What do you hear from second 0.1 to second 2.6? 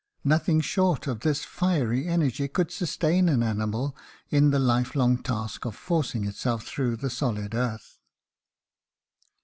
'Nothing short of this fiery energy